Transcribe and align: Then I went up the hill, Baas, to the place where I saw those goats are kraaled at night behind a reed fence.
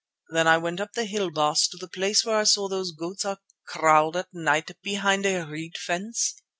Then 0.31 0.47
I 0.47 0.57
went 0.57 0.79
up 0.81 0.93
the 0.93 1.05
hill, 1.05 1.29
Baas, 1.29 1.67
to 1.67 1.77
the 1.77 1.87
place 1.87 2.25
where 2.25 2.35
I 2.37 2.43
saw 2.43 2.67
those 2.67 2.91
goats 2.91 3.23
are 3.23 3.37
kraaled 3.67 4.15
at 4.17 4.29
night 4.33 4.71
behind 4.81 5.27
a 5.27 5.43
reed 5.43 5.77
fence. 5.77 6.33